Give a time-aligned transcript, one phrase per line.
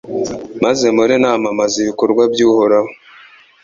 [0.63, 2.89] maze mpore namamaza ibikorwa by’Uhoraho